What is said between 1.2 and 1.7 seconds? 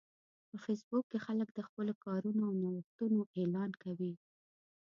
خلک د